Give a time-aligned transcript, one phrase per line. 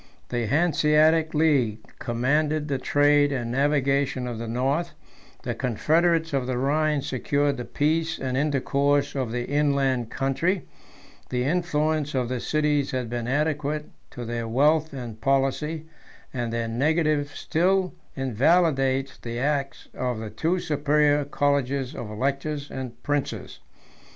[0.29, 4.93] The Hanseatic League commanded the trade and navigation of the north:
[5.43, 10.63] the confederates of the Rhine secured the peace and intercourse of the inland country;
[11.29, 15.85] the influence of the cities has been adequate to their wealth and policy,
[16.33, 22.99] and their negative still invalidates the acts of the two superior colleges of electors and
[23.03, 23.59] princes.